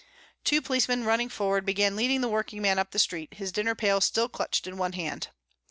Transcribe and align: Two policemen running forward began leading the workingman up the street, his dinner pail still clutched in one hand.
Two 0.43 0.63
policemen 0.63 1.03
running 1.03 1.29
forward 1.29 1.63
began 1.63 1.95
leading 1.95 2.21
the 2.21 2.27
workingman 2.27 2.79
up 2.79 2.89
the 2.89 2.97
street, 2.97 3.35
his 3.35 3.51
dinner 3.51 3.75
pail 3.75 4.01
still 4.01 4.29
clutched 4.29 4.65
in 4.65 4.79
one 4.79 4.93
hand. 4.93 5.27